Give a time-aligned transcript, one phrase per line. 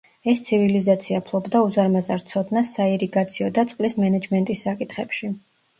[0.31, 5.37] ეს ცივილიზაცია ფლობდა უზარმაზარ ცოდნას საირიგაციო და წყლის მენეჯმენტის საკითხებში.